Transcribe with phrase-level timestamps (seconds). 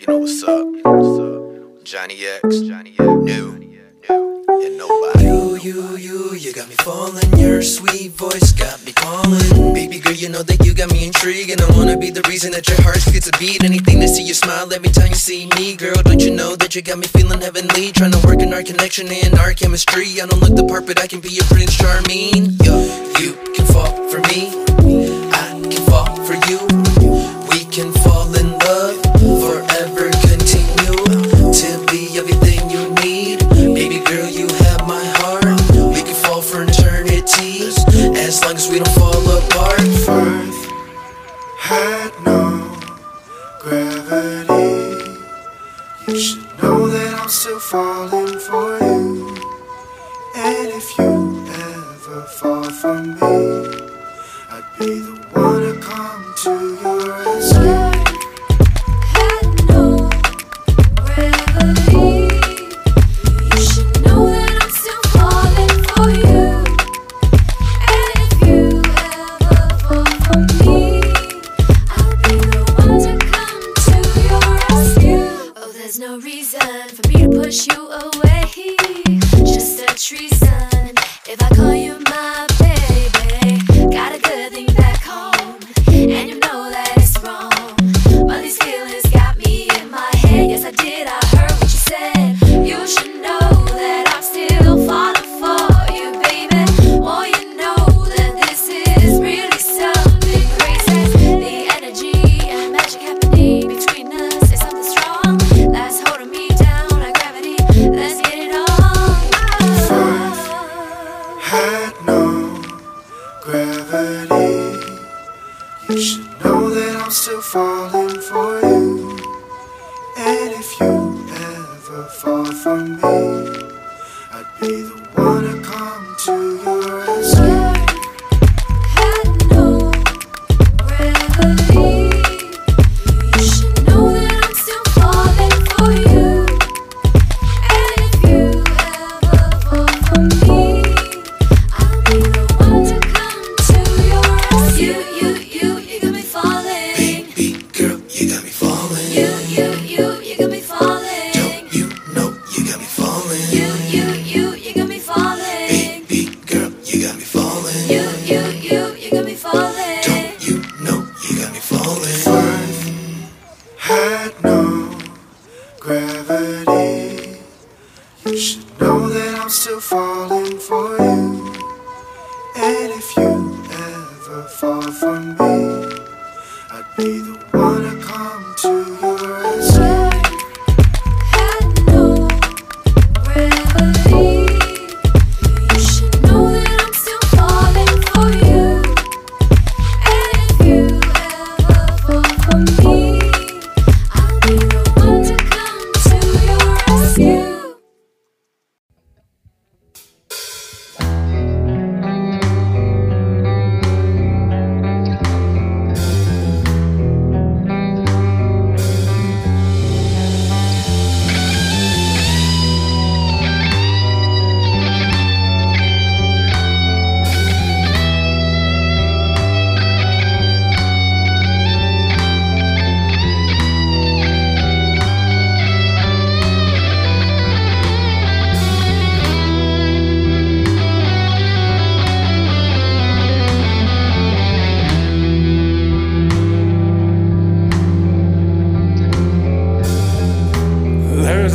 [0.00, 1.84] You know what's up?
[1.84, 5.24] Johnny X, Johnny X, new, new, and nobody.
[5.24, 7.36] You, you, you, you got me falling.
[7.36, 9.74] Your sweet voice got me calling.
[9.74, 12.50] Baby girl, you know that you got me intrigued, and I wanna be the reason
[12.52, 13.62] that your heart gets a beat.
[13.62, 16.00] Anything to see you smile every time you see me, girl.
[16.02, 17.92] Don't you know that you got me feeling heavenly?
[17.92, 20.18] Trying to work in our connection and our chemistry.
[20.18, 22.56] I don't look the part, but I can be your prince charming.
[22.64, 22.88] Yo,
[23.20, 24.69] you can fall for me.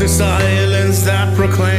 [0.08, 1.75] silence that proclaims.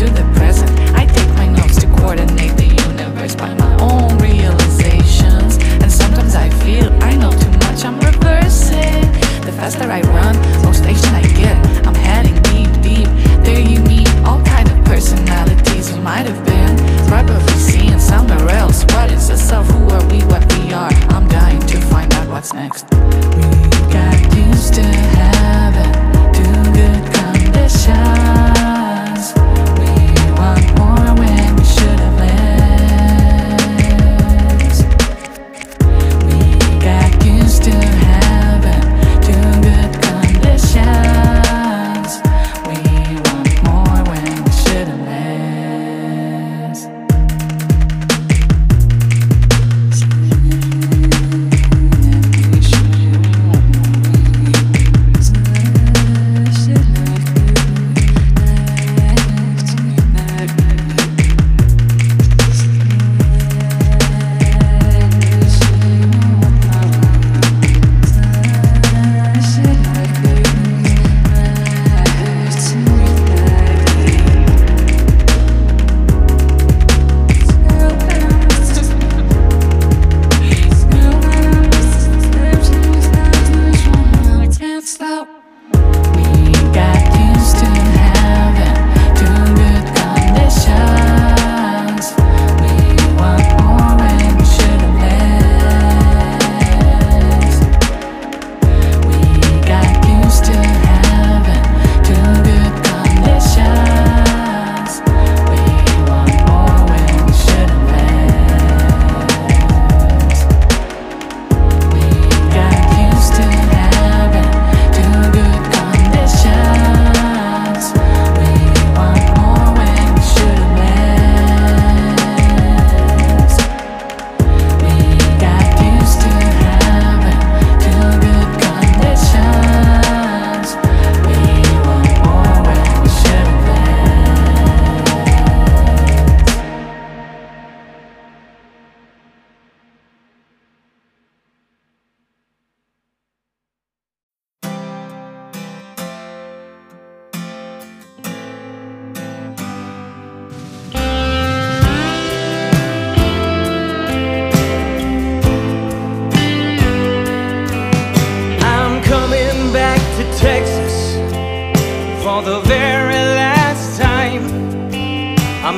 [0.00, 0.39] Do the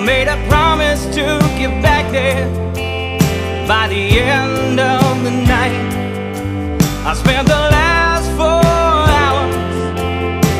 [0.04, 2.48] made a promise to get back there
[3.68, 5.78] by the end of the night.
[7.06, 8.64] I spent the last four
[9.20, 9.54] hours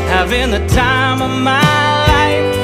[0.09, 1.61] having the time of my
[2.15, 2.57] life,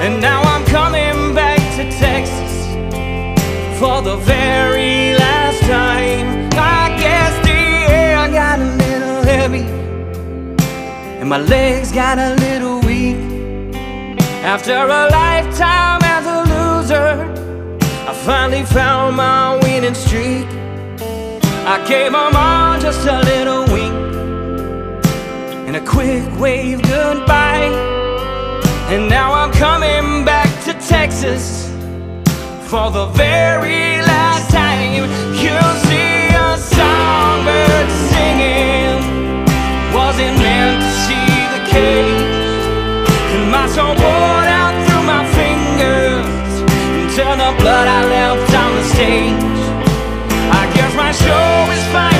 [0.00, 2.54] and now I'm coming back to Texas
[3.78, 6.48] for the very last time.
[6.54, 9.66] I guess the air got a little heavy,
[11.20, 13.16] and my legs got a little weak.
[14.42, 15.10] After a
[15.58, 17.32] lifetime as a loser,
[18.08, 20.46] I finally found my winning streak.
[21.66, 23.94] I gave them all just a little wink
[25.66, 27.72] and a quick wave goodbye.
[28.90, 31.70] And now I'm coming back to Texas
[32.68, 34.92] for the very last time.
[35.40, 39.00] You'll see a songbird singing.
[39.94, 42.66] Wasn't meant to see the cage.
[43.34, 44.65] And my soul poured out
[47.54, 49.60] blood I left on the stage.
[50.50, 52.15] I guess my show is finally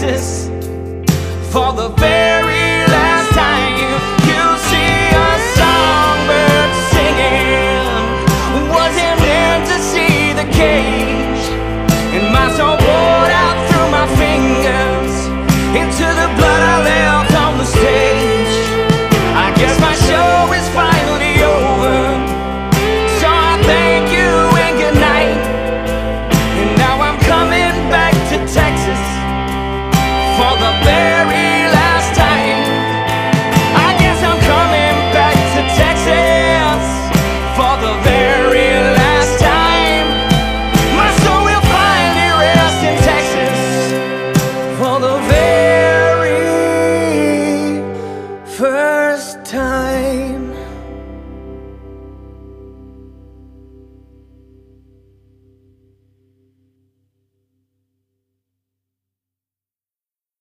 [0.00, 0.46] Texas
[1.50, 2.37] for the very